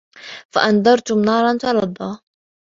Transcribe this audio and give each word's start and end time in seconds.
فَأَنذَرتُكُم 0.51 1.21
نارًا 1.21 1.57
تَلَظّى 1.57 2.19